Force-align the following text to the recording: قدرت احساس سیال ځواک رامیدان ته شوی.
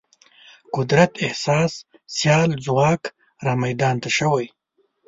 قدرت 0.75 1.11
احساس 1.25 1.71
سیال 2.17 2.49
ځواک 2.65 3.01
رامیدان 3.45 3.95
ته 4.03 4.09
شوی. 4.17 4.47